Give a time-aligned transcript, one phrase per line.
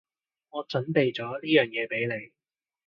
[0.49, 2.31] 我準備咗呢樣嘢畀你